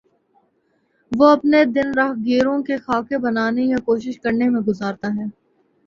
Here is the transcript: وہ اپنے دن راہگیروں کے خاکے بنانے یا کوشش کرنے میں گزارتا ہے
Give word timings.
وہ 1.11 1.27
اپنے 1.29 1.63
دن 1.67 1.93
راہگیروں 1.95 2.57
کے 2.63 2.77
خاکے 2.79 3.17
بنانے 3.19 3.63
یا 3.63 3.77
کوشش 3.85 4.19
کرنے 4.19 4.49
میں 4.49 4.61
گزارتا 4.61 5.07
ہے 5.15 5.25